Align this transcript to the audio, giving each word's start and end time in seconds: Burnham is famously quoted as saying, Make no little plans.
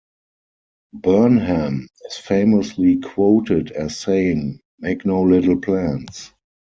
Burnham 0.95 1.87
is 2.09 2.17
famously 2.17 2.97
quoted 3.01 3.69
as 3.69 3.99
saying, 3.99 4.59
Make 4.79 5.05
no 5.05 5.21
little 5.21 5.57
plans. 5.61 6.33